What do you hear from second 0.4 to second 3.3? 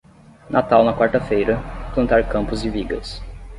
Natal na quarta-feira, plantar campos e vigas.